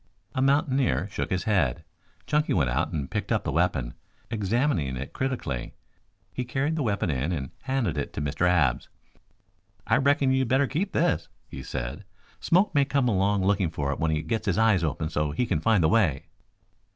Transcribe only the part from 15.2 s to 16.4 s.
he can find the way."